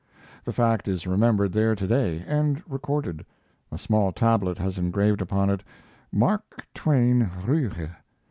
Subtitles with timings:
[0.45, 3.23] The fact is remembered there to day, and recorded.
[3.71, 5.61] A small tablet has engraved upon it
[6.11, 7.91] "Mark Twain Ruhe."